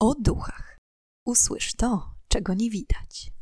[0.00, 0.78] o duchach.
[1.24, 3.32] Usłysz to, czego nie widać.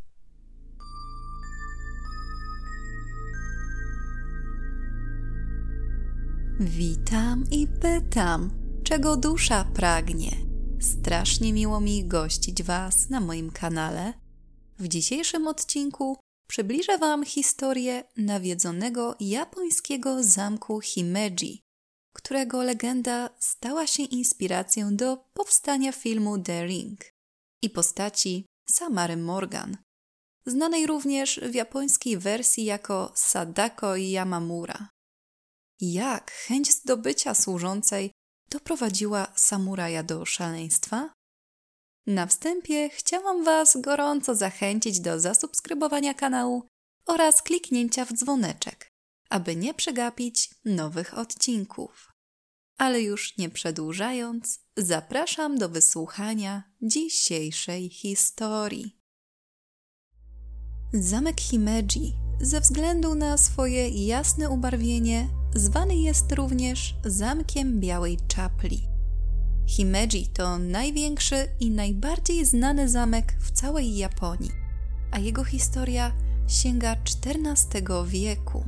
[6.60, 8.50] Witam i pytam,
[8.84, 10.36] czego dusza pragnie.
[10.80, 14.12] Strasznie miło mi gościć Was na moim kanale.
[14.78, 16.16] W dzisiejszym odcinku
[16.48, 21.63] przybliżę Wam historię nawiedzonego japońskiego zamku Himeji,
[22.14, 27.00] którego legenda stała się inspiracją do powstania filmu The Ring
[27.62, 29.76] i postaci Samary Morgan,
[30.46, 34.88] znanej również w japońskiej wersji jako Sadako Yamamura.
[35.80, 38.10] Jak chęć zdobycia służącej
[38.50, 41.12] doprowadziła samuraja do szaleństwa?
[42.06, 46.68] Na wstępie chciałam Was gorąco zachęcić do zasubskrybowania kanału
[47.06, 48.83] oraz kliknięcia w dzwoneczek,
[49.30, 52.12] aby nie przegapić nowych odcinków.
[52.78, 58.96] Ale już nie przedłużając, zapraszam do wysłuchania dzisiejszej historii.
[60.92, 68.88] Zamek Himeji ze względu na swoje jasne ubarwienie zwany jest również Zamkiem Białej Czapli.
[69.66, 74.52] Himeji to największy i najbardziej znany zamek w całej Japonii,
[75.10, 76.12] a jego historia
[76.48, 78.64] sięga XIV wieku.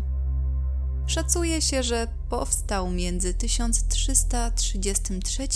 [1.07, 5.49] Szacuje się, że powstał między 1333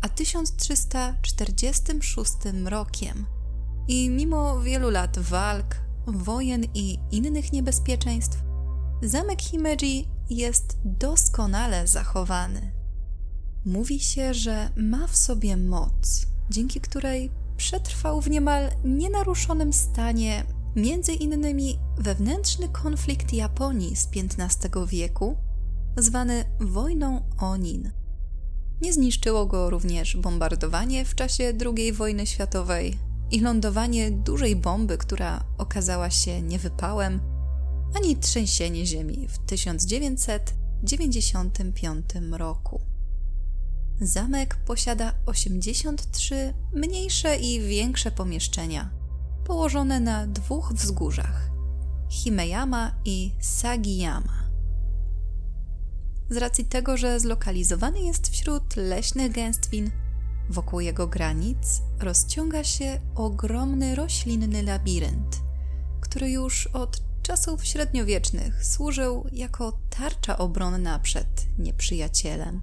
[0.00, 2.32] a 1346
[2.64, 3.26] rokiem.
[3.88, 8.38] I mimo wielu lat walk, wojen i innych niebezpieczeństw,
[9.02, 12.72] zamek Himeji jest doskonale zachowany.
[13.64, 20.44] Mówi się, że ma w sobie moc, dzięki której przetrwał w niemal nienaruszonym stanie
[20.76, 25.36] między innymi wewnętrzny konflikt Japonii z XV wieku,
[25.96, 27.92] zwany wojną Onin.
[28.82, 32.98] Nie zniszczyło go również bombardowanie w czasie II wojny światowej
[33.30, 37.20] i lądowanie dużej bomby, która okazała się niewypałem,
[37.94, 42.80] ani trzęsienie ziemi w 1995 roku.
[44.00, 48.90] Zamek posiada 83 mniejsze i większe pomieszczenia,
[49.46, 51.50] położone na dwóch wzgórzach
[52.08, 54.46] Himeyama i Sagiyama.
[56.30, 59.90] Z racji tego, że zlokalizowany jest wśród leśnych gęstwin,
[60.50, 65.42] wokół jego granic rozciąga się ogromny roślinny labirynt,
[66.00, 72.60] który już od czasów średniowiecznych służył jako tarcza obronna przed nieprzyjacielem.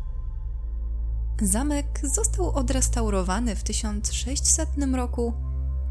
[1.41, 5.33] Zamek został odrestaurowany w 1600 roku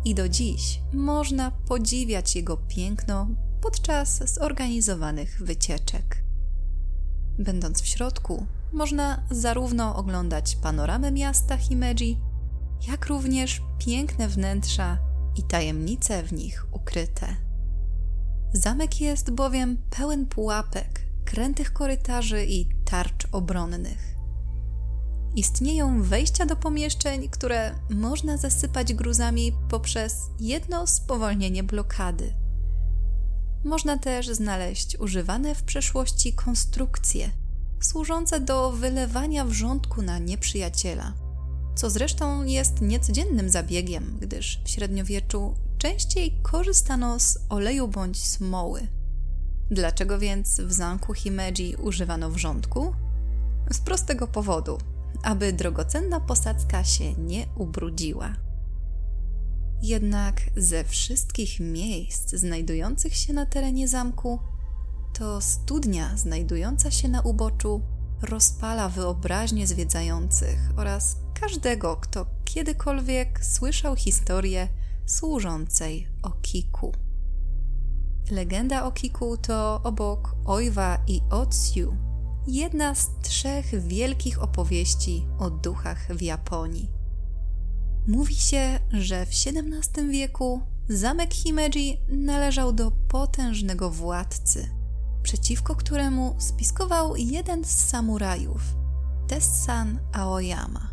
[0.04, 3.28] i do dziś można podziwiać jego piękno
[3.62, 6.24] podczas zorganizowanych wycieczek.
[7.38, 12.20] Będąc w środku, można zarówno oglądać panoramę miasta Himeji,
[12.88, 14.98] jak również piękne wnętrza
[15.36, 17.36] i tajemnice w nich ukryte.
[18.52, 24.11] Zamek jest bowiem pełen pułapek, krętych korytarzy i tarcz obronnych.
[25.37, 32.34] Istnieją wejścia do pomieszczeń, które można zasypać gruzami poprzez jedno spowolnienie blokady.
[33.65, 37.31] Można też znaleźć używane w przeszłości konstrukcje
[37.81, 41.12] służące do wylewania wrzątku na nieprzyjaciela,
[41.75, 48.81] co zresztą jest niecodziennym zabiegiem, gdyż w średniowieczu częściej korzystano z oleju bądź smoły.
[49.70, 52.94] Dlaczego więc w zamku Himeji używano wrzątku?
[53.70, 54.78] Z prostego powodu–
[55.22, 58.32] aby drogocenna posadzka się nie ubrudziła.
[59.82, 64.38] Jednak ze wszystkich miejsc znajdujących się na terenie zamku,
[65.12, 67.82] to studnia znajdująca się na uboczu
[68.22, 74.68] rozpala wyobraźnię zwiedzających oraz każdego, kto kiedykolwiek słyszał historię
[75.06, 76.92] służącej Okiku.
[78.30, 81.96] Legenda Okiku to obok Ojwa i Otsu
[82.47, 86.91] jedna z trzech wielkich opowieści o duchach w Japonii.
[88.08, 94.69] Mówi się, że w XVII wieku zamek Himeji należał do potężnego władcy,
[95.22, 98.62] przeciwko któremu spiskował jeden z samurajów,
[99.28, 100.90] Tessan Aoyama.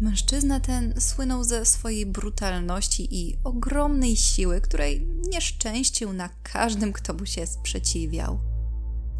[0.00, 7.14] Mężczyzna ten słynął ze swojej brutalności i ogromnej siły, której nie szczęścił na każdym, kto
[7.14, 8.55] mu się sprzeciwiał.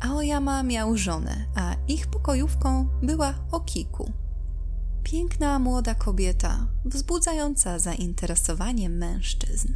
[0.01, 4.13] Aoyama miał żonę, a ich pokojówką była Okiku.
[5.03, 9.73] Piękna młoda kobieta, wzbudzająca zainteresowanie mężczyzn.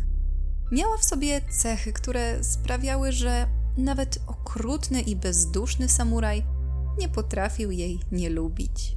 [0.72, 3.46] Miała w sobie cechy, które sprawiały, że
[3.76, 6.44] nawet okrutny i bezduszny samuraj
[6.98, 8.96] nie potrafił jej nie lubić.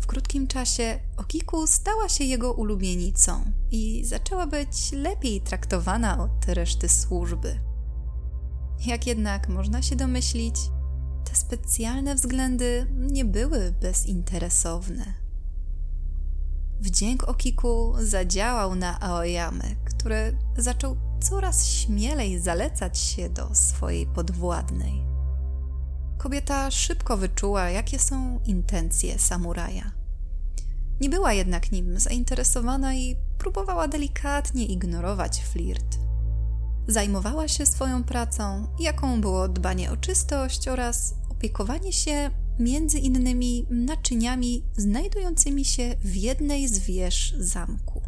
[0.00, 6.88] W krótkim czasie Okiku stała się jego ulubienicą i zaczęła być lepiej traktowana od reszty
[6.88, 7.71] służby.
[8.86, 10.56] Jak jednak można się domyślić,
[11.24, 15.14] te specjalne względy nie były bezinteresowne.
[16.80, 25.02] Wdzięk Okiku zadziałał na Aoyamę, który zaczął coraz śmielej zalecać się do swojej podwładnej.
[26.18, 29.92] Kobieta szybko wyczuła, jakie są intencje samuraja.
[31.00, 36.01] Nie była jednak nim zainteresowana i próbowała delikatnie ignorować flirt.
[36.88, 44.64] Zajmowała się swoją pracą, jaką było dbanie o czystość oraz opiekowanie się między innymi naczyniami
[44.76, 48.02] znajdującymi się w jednej z wież zamku.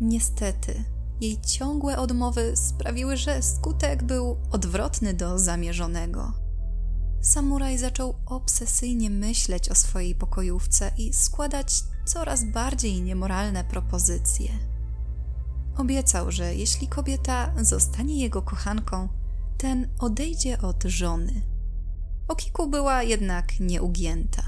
[0.00, 0.84] Niestety,
[1.20, 6.32] jej ciągłe odmowy sprawiły, że skutek był odwrotny do zamierzonego.
[7.20, 14.48] Samuraj zaczął obsesyjnie myśleć o swojej pokojówce i składać coraz bardziej niemoralne propozycje.
[15.76, 19.08] Obiecał, że jeśli kobieta zostanie jego kochanką,
[19.58, 21.42] ten odejdzie od żony.
[22.28, 24.42] Okiku była jednak nieugięta.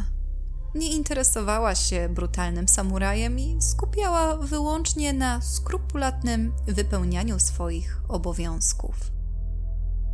[0.75, 9.11] Nie interesowała się brutalnym samurajem i skupiała wyłącznie na skrupulatnym wypełnianiu swoich obowiązków.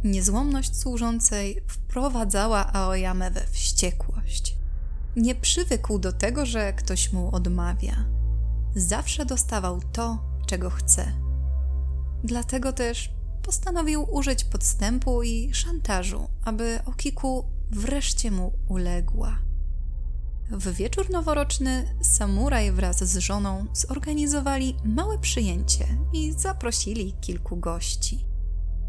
[0.04, 4.56] Niezłomność służącej wprowadzała Aoyamę we wściekłość.
[5.16, 8.04] Nie przywykł do tego, że ktoś mu odmawia.
[8.76, 11.12] Zawsze dostawał to, czego chce.
[12.24, 13.10] Dlatego też
[13.42, 19.38] postanowił użyć podstępu i szantażu, aby Okiku wreszcie mu uległa.
[20.50, 28.24] W wieczór noworoczny samuraj wraz z żoną zorganizowali małe przyjęcie i zaprosili kilku gości.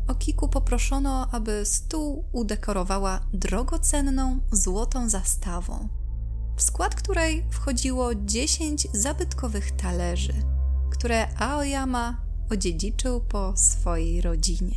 [0.08, 5.90] Okiku poproszono, aby stół udekorowała drogocenną złotą zastawą,
[6.56, 10.34] w skład której wchodziło dziesięć zabytkowych talerzy,
[10.96, 12.18] które Aoyama
[12.52, 14.76] odziedziczył po swojej rodzinie.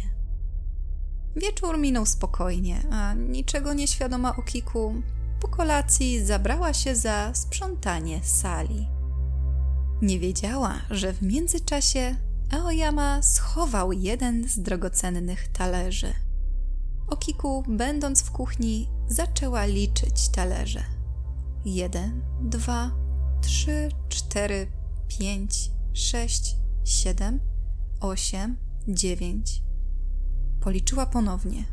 [1.36, 5.02] Wieczór minął spokojnie, a niczego nieświadoma Okiku
[5.40, 8.88] po kolacji zabrała się za sprzątanie sali.
[10.02, 12.16] Nie wiedziała, że w międzyczasie
[12.50, 16.12] Aoyama schował jeden z drogocennych talerzy.
[17.08, 20.82] Okiku, będąc w kuchni, zaczęła liczyć talerze.
[21.64, 22.90] Jeden, dwa,
[23.42, 24.72] trzy, cztery,
[25.08, 27.40] pięć, sześć, siedem,
[28.00, 28.56] osiem,
[28.88, 29.62] dziewięć.
[30.60, 31.64] Policzyła ponownie.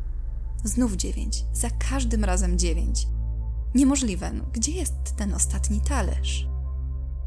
[0.64, 3.08] Znów dziewięć, za każdym razem dziewięć.
[3.76, 6.48] Niemożliwe, no, gdzie jest ten ostatni talerz?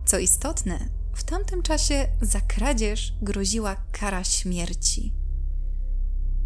[0.06, 5.14] Co istotne, w tamtym czasie za kradzież groziła kara śmierci.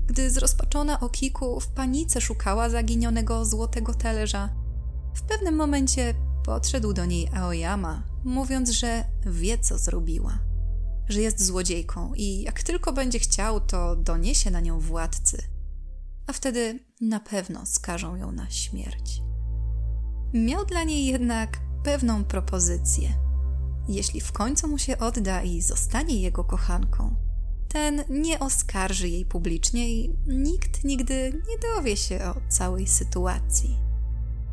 [0.07, 4.49] Gdy zrozpaczona Okiku w panice szukała zaginionego złotego talerza,
[5.15, 6.15] w pewnym momencie
[6.45, 10.39] podszedł do niej Aoyama, mówiąc, że wie co zrobiła,
[11.09, 15.43] że jest złodziejką i jak tylko będzie chciał, to doniesie na nią władcy,
[16.27, 19.23] a wtedy na pewno skażą ją na śmierć.
[20.35, 23.15] Miał dla niej jednak pewną propozycję–
[23.89, 27.17] jeśli w końcu mu się odda i zostanie jego kochanką,
[27.69, 33.79] ten nie oskarży jej publicznie i nikt nigdy nie dowie się o całej sytuacji.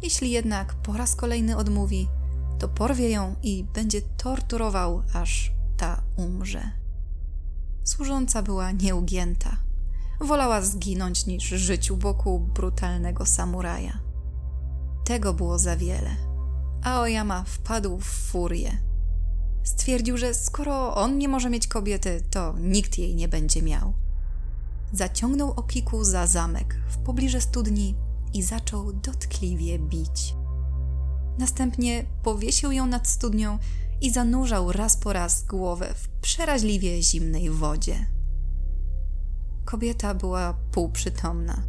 [0.02, 2.08] Jeśli jednak po raz kolejny odmówi,
[2.60, 6.72] to porwie ją i będzie torturował, aż ta umrze.
[7.84, 9.58] Służąca była nieugięta.
[10.22, 14.00] Wolała zginąć niż żyć u boku brutalnego samuraja.
[15.06, 16.16] Tego było za wiele.
[16.84, 18.78] Aoyama wpadł w furię.
[19.64, 23.94] Stwierdził, że skoro on nie może mieć kobiety, to nikt jej nie będzie miał.
[24.94, 27.96] Zaciągnął Okiku za zamek w pobliże studni
[28.34, 30.39] i zaczął dotkliwie bić.
[31.38, 33.60] Następnie powiesił ją nad studnią
[34.02, 38.06] i zanurzał raz po raz głowę w przeraźliwie zimnej wodzie.
[39.66, 41.64] Kobieta była półprzytomna.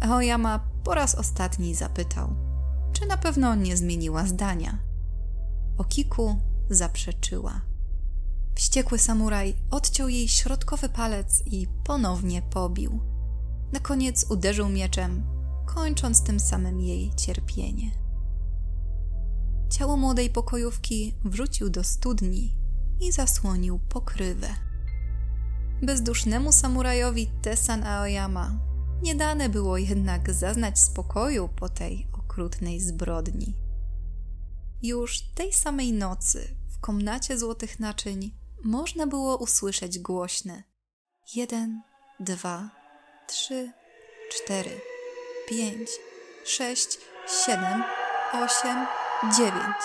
[0.00, 2.34] Aoyama po raz ostatni zapytał,
[2.92, 4.78] czy na pewno nie zmieniła zdania.
[5.78, 6.36] Okiku
[6.70, 7.60] zaprzeczyła.
[8.54, 13.00] Wściekły samuraj odciął jej środkowy palec i ponownie pobił.
[13.72, 15.24] Na koniec uderzył mieczem,
[15.66, 18.03] kończąc tym samym jej cierpienie.
[19.78, 22.54] Ciało młodej pokojówki wrzucił do studni
[23.00, 24.48] i zasłonił pokrywę.
[25.82, 28.58] Bezdusznemu samurajowi Tesan Aoyama
[29.02, 33.54] nie dane było jednak zaznać spokoju po tej okrutnej zbrodni.
[34.82, 38.30] Już tej samej nocy w komnacie złotych naczyń
[38.64, 40.62] można było usłyszeć głośne
[41.34, 41.82] jeden,
[42.20, 42.70] dwa,
[43.28, 43.72] trzy,
[44.30, 44.80] cztery,
[45.48, 45.88] pięć,
[46.44, 46.98] sześć,
[47.44, 47.84] siedem,
[48.32, 48.86] osiem,
[49.36, 49.76] dziewięć.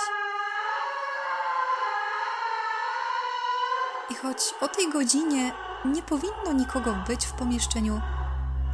[4.09, 5.51] I choć o tej godzinie
[5.85, 8.01] nie powinno nikogo być w pomieszczeniu,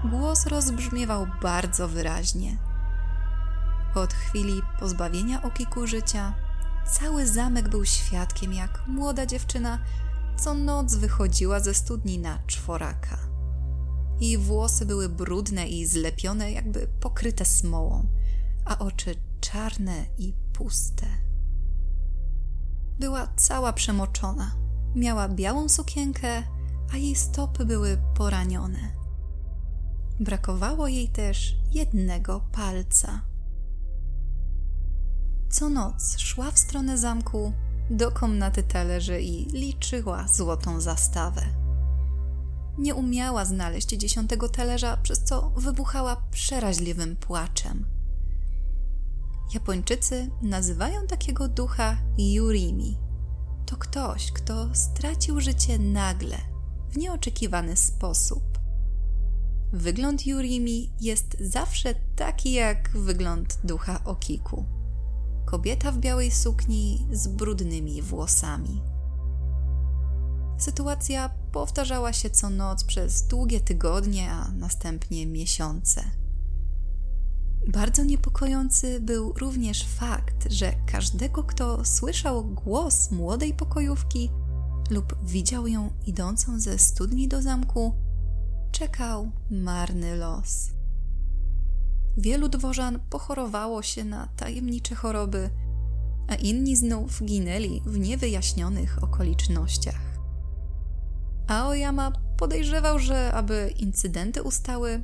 [0.03, 2.57] głos rozbrzmiewał bardzo wyraźnie.
[3.95, 6.33] Od chwili pozbawienia Okiku życia,
[6.85, 9.79] cały zamek był świadkiem, jak młoda dziewczyna
[10.37, 13.17] co noc wychodziła ze studni na czworaka.
[14.19, 18.07] Jej włosy były brudne i zlepione, jakby pokryte smołą,
[18.65, 21.05] a oczy czarne i puste.
[22.99, 24.51] Była cała przemoczona.
[24.95, 26.43] Miała białą sukienkę,
[26.93, 28.95] a jej stopy były poranione.
[30.19, 33.21] Brakowało jej też jednego palca.
[35.49, 37.53] Co noc szła w stronę zamku
[37.89, 41.41] do komnaty talerzy i liczyła złotą zastawę.
[42.77, 47.94] Nie umiała znaleźć dziesiątego talerza, przez co wybuchała przeraźliwym płaczem.
[49.53, 52.97] Japończycy nazywają takiego ducha Yurimi.
[53.65, 56.37] To ktoś, kto stracił życie nagle,
[56.89, 58.43] w nieoczekiwany sposób.
[59.73, 64.65] Wygląd Yurimi jest zawsze taki jak wygląd ducha Okiku.
[65.45, 68.81] Kobieta w białej sukni z brudnymi włosami.
[70.57, 76.03] Sytuacja powtarzała się co noc przez długie tygodnie, a następnie miesiące.
[77.67, 84.29] Bardzo niepokojący był również fakt, że każdego, kto słyszał głos młodej pokojówki
[84.89, 87.93] lub widział ją idącą ze studni do zamku,
[88.71, 90.69] czekał marny los.
[92.17, 95.49] Wielu dworzan pochorowało się na tajemnicze choroby,
[96.27, 100.01] a inni znów ginęli w niewyjaśnionych okolicznościach.
[101.47, 105.03] Aoyama podejrzewał, że aby incydenty ustały,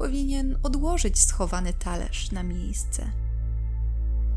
[0.00, 3.10] powinien odłożyć schowany talerz na miejsce.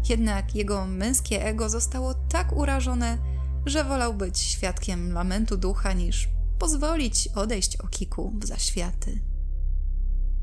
[0.10, 3.18] Jednak jego męskie ego zostało tak urażone,
[3.66, 6.30] że wolał być świadkiem lamentu ducha niż
[6.60, 9.22] pozwolić odejść Okiku w zaświaty.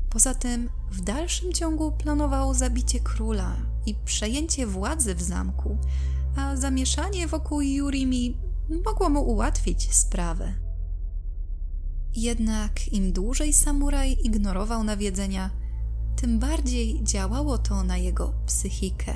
[0.09, 5.77] Poza tym w dalszym ciągu planował zabicie króla i przejęcie władzy w zamku,
[6.35, 8.37] a zamieszanie wokół Jurimi
[8.85, 10.60] mogło mu ułatwić sprawę.
[12.15, 15.49] Jednak im dłużej samuraj ignorował nawiedzenia,
[16.15, 19.15] tym bardziej działało to na jego psychikę.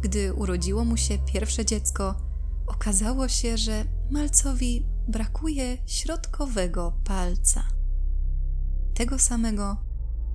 [0.00, 2.14] Gdy urodziło mu się pierwsze dziecko,
[2.66, 7.64] okazało się, że malcowi brakuje środkowego palca.
[8.94, 9.76] Tego samego,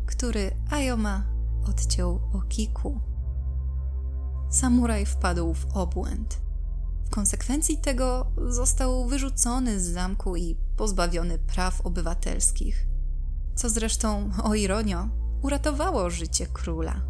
[0.06, 1.26] który Ayoma
[1.68, 3.00] odciął Okiku.
[4.50, 6.45] Samuraj wpadł w obłęd.
[7.06, 12.88] W konsekwencji tego został wyrzucony z zamku i pozbawiony praw obywatelskich,
[13.56, 15.10] co zresztą, o ironio,
[15.42, 17.02] uratowało życie króla.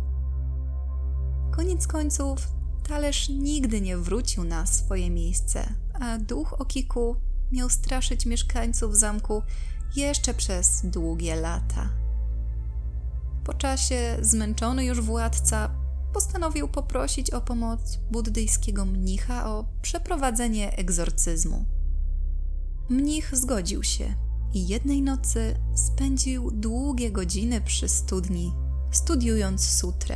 [1.51, 2.47] Koniec końców,
[2.87, 7.15] talerz nigdy nie wrócił na swoje miejsce, a duch Okiku
[7.51, 9.41] miał straszyć mieszkańców zamku
[9.95, 11.89] jeszcze przez długie lata.
[13.43, 15.69] Po czasie zmęczony już władca
[16.15, 21.65] postanowił poprosić o pomoc buddyjskiego mnicha o przeprowadzenie egzorcyzmu.
[22.89, 24.15] Mnich zgodził się
[24.53, 28.53] i jednej nocy spędził długie godziny przy studni,
[28.91, 30.15] studiując sutrę.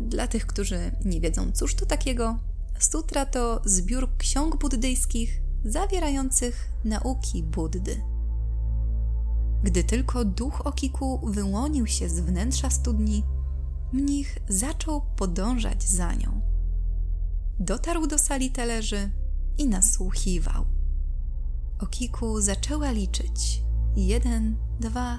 [0.00, 2.38] Dla tych, którzy nie wiedzą, cóż to takiego,
[2.78, 8.02] sutra to zbiór ksiąg buddyjskich zawierających nauki Buddy.
[9.62, 13.22] Gdy tylko duch Okiku wyłonił się z wnętrza studni,
[13.92, 16.40] mnich zaczął podążać za nią.
[17.58, 19.10] Dotarł do sali teleży
[19.58, 20.64] i nasłuchiwał.
[21.80, 23.62] Okiku zaczęła liczyć.
[23.96, 25.18] Jeden, dwa,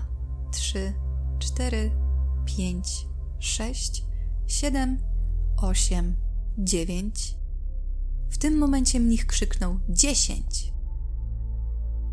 [0.52, 0.94] trzy,
[1.40, 1.92] cztery,
[2.46, 3.08] pięć,
[3.40, 4.06] sześć,
[4.48, 4.98] siedem,
[5.58, 6.16] osiem,
[6.58, 7.38] dziewięć.
[8.30, 10.74] W tym momencie mnich krzyknął dziesięć.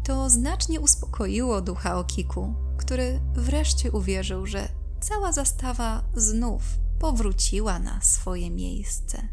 [0.05, 4.69] To znacznie uspokoiło ducha Okiku, który wreszcie uwierzył, że
[5.09, 6.63] cała zastawa znów
[6.99, 9.29] powróciła na swoje miejsce.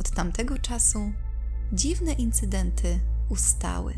[0.00, 1.12] Od tamtego czasu
[1.72, 3.94] dziwne incydenty ustały.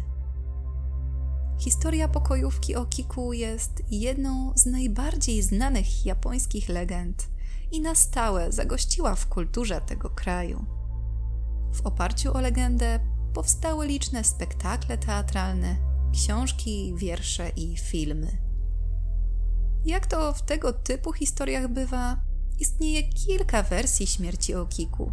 [1.58, 7.28] Historia pokojówki Okiku jest jedną z najbardziej znanych japońskich legend
[7.70, 10.64] i na stałe zagościła w kulturze tego kraju.
[11.72, 13.00] W oparciu o legendę
[13.34, 15.76] powstały liczne spektakle teatralne,
[16.12, 18.51] książki, wiersze i filmy.
[19.84, 22.16] Jak to w tego typu historiach bywa,
[22.60, 25.12] istnieje kilka wersji śmierci Okiku.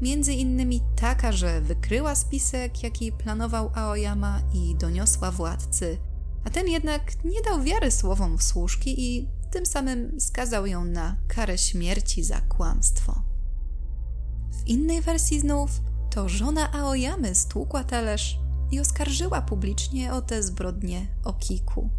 [0.00, 5.98] Między innymi taka, że wykryła spisek, jaki planował Aoyama i doniosła władcy,
[6.44, 11.58] a ten jednak nie dał wiary słowom służki i tym samym skazał ją na karę
[11.58, 13.22] śmierci za kłamstwo.
[14.52, 15.70] W innej wersji znów
[16.10, 18.38] to żona Aoyamy stłukła talerz
[18.70, 21.90] i oskarżyła publicznie o te zbrodnie Okiku.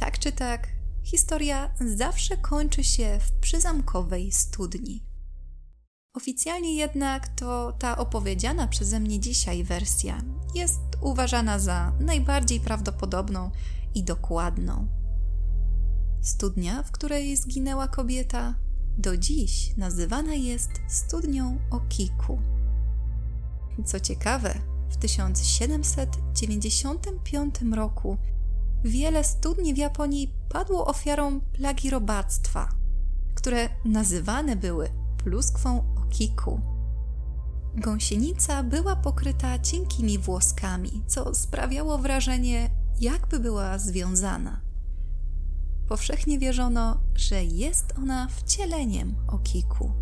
[0.00, 0.68] Tak czy tak,
[1.02, 5.04] historia zawsze kończy się w przyzamkowej studni.
[6.14, 10.22] Oficjalnie jednak to ta opowiedziana przeze mnie dzisiaj wersja
[10.54, 13.50] jest uważana za najbardziej prawdopodobną
[13.94, 14.88] i dokładną.
[16.22, 18.54] Studnia, w której zginęła kobieta,
[18.98, 22.38] do dziś nazywana jest studnią Okiku.
[23.84, 24.54] Co ciekawe,
[24.90, 28.18] w 1795 roku
[28.84, 32.68] wiele studni w Japonii padło ofiarą plagi robactwa,
[33.34, 34.88] które nazywane były
[35.24, 36.60] pluskwą Okiku.
[37.74, 42.70] Gąsienica była pokryta cienkimi włoskami, co sprawiało wrażenie,
[43.00, 44.60] jakby była związana.
[45.88, 49.92] Powszechnie wierzono, że jest ona wcieleniem Okiku.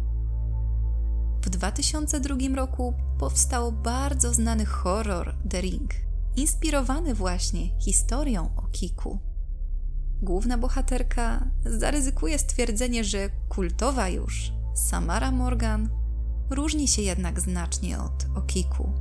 [1.42, 5.90] W 2002 roku powstał bardzo znany horror The Ring,
[6.38, 9.18] inspirowany właśnie historią Okiku.
[10.23, 15.88] Główna bohaterka zaryzykuje stwierdzenie, że kultowa już Samara Morgan
[16.50, 18.92] różni się jednak znacznie od Okiku.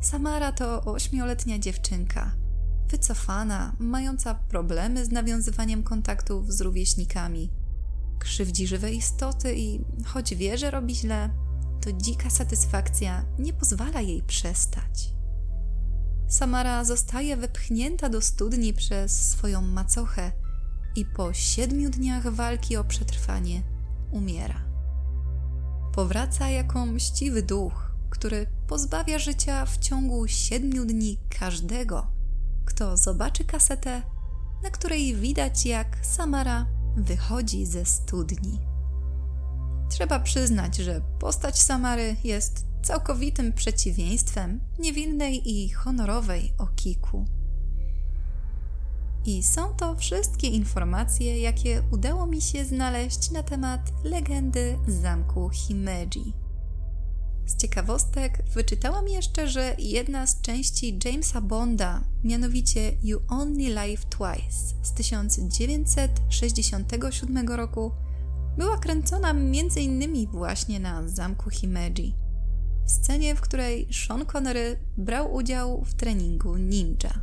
[0.00, 2.36] Samara to ośmioletnia dziewczynka,
[2.88, 7.50] wycofana, mająca problemy z nawiązywaniem kontaktów z rówieśnikami.
[8.18, 11.30] Krzywdzi żywe istoty i choć wie, że robi źle,
[11.80, 15.13] to dzika satysfakcja nie pozwala jej przestać.
[16.28, 20.32] Samara zostaje wepchnięta do studni przez swoją macochę
[20.96, 23.62] i po siedmiu dniach walki o przetrwanie
[24.10, 24.64] umiera.
[25.94, 32.06] Powraca jako mściwy duch, który pozbawia życia w ciągu siedmiu dni każdego,
[32.64, 34.02] kto zobaczy kasetę,
[34.62, 36.66] na której widać, jak Samara
[36.96, 38.73] wychodzi ze studni.
[39.94, 47.24] Trzeba przyznać, że postać Samary jest całkowitym przeciwieństwem niewinnej i honorowej Okiku.
[49.24, 56.32] I są to wszystkie informacje, jakie udało mi się znaleźć na temat legendy zamku Himeji.
[57.46, 64.74] Z ciekawostek wyczytałam jeszcze, że jedna z części Jamesa Bonda, mianowicie You Only Live Twice
[64.82, 67.92] z 1967 roku,
[68.58, 70.26] była kręcona m.in.
[70.30, 72.14] właśnie na zamku Himeji.
[72.86, 77.20] W scenie, w której Sean Connery brał udział w treningu ninja.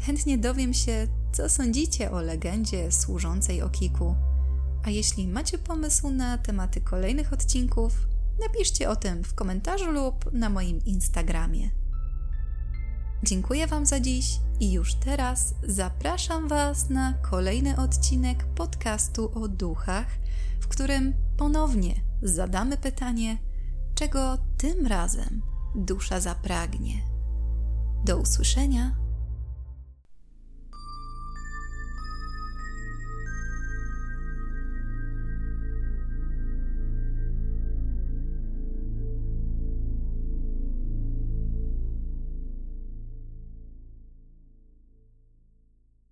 [0.00, 4.14] Chętnie dowiem się, co sądzicie o legendzie służącej Okiku.
[4.84, 8.06] A jeśli macie pomysł na tematy kolejnych odcinków,
[8.40, 11.70] napiszcie o tym w komentarzu lub na moim Instagramie.
[13.22, 20.06] Dziękuję Wam za dziś i już teraz zapraszam Was na kolejny odcinek podcastu o duchach,
[20.60, 23.38] w którym ponownie zadamy pytanie,
[23.94, 25.42] czego tym razem
[25.74, 27.02] dusza zapragnie.
[28.04, 29.05] Do usłyszenia